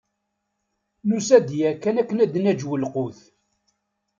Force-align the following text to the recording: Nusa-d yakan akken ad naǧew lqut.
Nusa-d 1.07 1.49
yakan 1.59 1.95
akken 2.01 2.21
ad 2.23 2.33
naǧew 2.39 2.71
lqut. 2.83 3.19